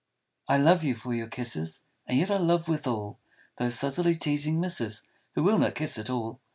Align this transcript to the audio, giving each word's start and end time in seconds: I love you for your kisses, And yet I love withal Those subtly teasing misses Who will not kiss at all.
I 0.47 0.57
love 0.57 0.83
you 0.83 0.95
for 0.95 1.13
your 1.13 1.27
kisses, 1.27 1.81
And 2.07 2.17
yet 2.17 2.31
I 2.31 2.37
love 2.37 2.67
withal 2.67 3.19
Those 3.57 3.75
subtly 3.77 4.15
teasing 4.15 4.59
misses 4.59 5.03
Who 5.35 5.43
will 5.43 5.59
not 5.59 5.75
kiss 5.75 5.99
at 5.99 6.09
all. 6.09 6.41